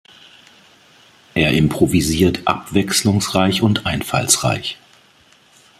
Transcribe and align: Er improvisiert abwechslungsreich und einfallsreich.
Er 1.35 1.51
improvisiert 1.53 2.47
abwechslungsreich 2.47 3.61
und 3.61 3.85
einfallsreich. 3.85 4.79